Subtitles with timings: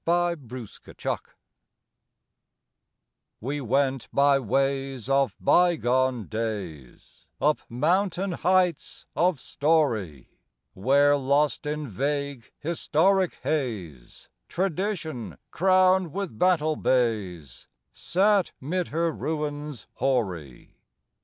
[0.07, 1.19] ABOVE THE VALES
[3.39, 10.39] We went by ways of bygone days, Up mountain heights of story,
[10.73, 19.85] Where, lost in vague, historic haze, Tradition, crowned with battle bays, Sat 'mid her ruins
[19.97, 20.77] hoary.